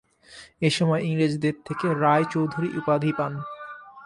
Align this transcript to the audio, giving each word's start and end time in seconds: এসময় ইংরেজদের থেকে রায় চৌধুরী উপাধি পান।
এসময় 0.61 1.01
ইংরেজদের 1.01 1.55
থেকে 1.65 1.87
রায় 2.01 2.25
চৌধুরী 2.33 2.69
উপাধি 2.77 3.11
পান। 3.17 3.33